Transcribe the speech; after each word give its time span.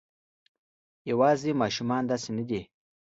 یواځې 1.09 1.51
ماشومان 1.61 2.03
داسې 2.11 2.29
نه 2.37 2.43
دي. 2.49 2.61